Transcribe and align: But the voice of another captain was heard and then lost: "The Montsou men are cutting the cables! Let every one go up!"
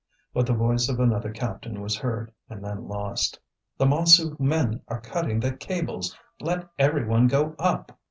But 0.33 0.47
the 0.47 0.55
voice 0.55 0.89
of 0.89 0.99
another 0.99 1.29
captain 1.29 1.79
was 1.79 1.95
heard 1.99 2.33
and 2.49 2.65
then 2.65 2.87
lost: 2.87 3.39
"The 3.77 3.85
Montsou 3.85 4.39
men 4.39 4.81
are 4.87 4.99
cutting 4.99 5.39
the 5.39 5.51
cables! 5.55 6.17
Let 6.39 6.67
every 6.79 7.05
one 7.05 7.27
go 7.27 7.53
up!" 7.59 7.99